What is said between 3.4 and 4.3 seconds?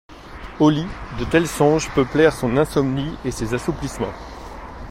assoupissements.